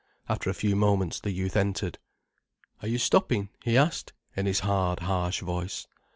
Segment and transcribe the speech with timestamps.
[0.27, 1.99] After a few moments, the youth entered.
[2.81, 5.85] "Are you stopping?" he asked in his hard, harsh voice.